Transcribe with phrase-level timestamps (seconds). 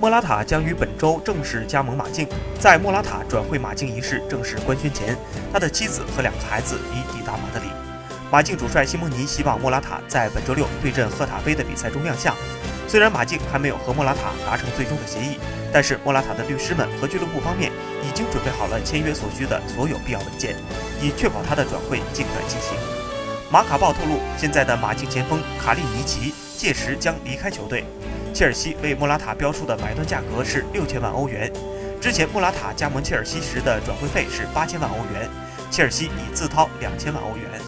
[0.00, 2.26] 莫拉塔将于本周正式加盟马竞。
[2.58, 5.14] 在莫拉塔转会马竞一事正式官宣前，
[5.52, 7.66] 他的妻子和两个孩子已抵达马德里。
[8.32, 12.34] 马竞主帅西蒙尼希望莫拉塔在本周六对阵赫塔菲的比赛中亮相。
[12.88, 15.38] 虽然马竞还没有和莫拉塔达成最终的协议，
[15.70, 17.70] 但是莫拉塔的律师们和俱乐部方面
[18.02, 20.56] 已经准备好了签约所需的所有必要文件，
[21.02, 22.72] 以确保他的转会尽快进行。
[23.50, 27.84] 马卡报透露，现在的马竞前锋卡利尼奇届时将离开球队。
[28.32, 31.52] 切尔西为莫拉塔标出的买断价格是六千万欧元。
[32.00, 35.28] 之前莫拉塔加盟切尔西时的转会费是八千万欧元，
[35.70, 37.60] 切尔西已自掏两千万欧元。